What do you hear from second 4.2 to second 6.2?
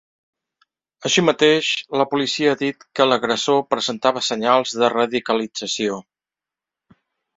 senyals de radicalització.